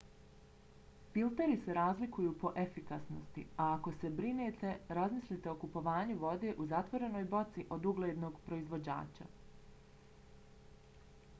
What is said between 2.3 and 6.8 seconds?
po efikasnosti a ako se brinete razmislite o kupovanju vode u